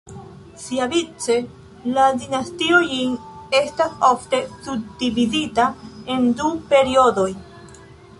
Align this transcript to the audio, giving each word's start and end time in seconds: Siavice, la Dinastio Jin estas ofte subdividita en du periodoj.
Siavice, 0.61 1.33
la 1.97 2.05
Dinastio 2.23 2.79
Jin 2.93 3.13
estas 3.59 3.93
ofte 4.07 4.39
subdividita 4.69 5.67
en 6.15 6.27
du 6.41 6.49
periodoj. 6.73 7.29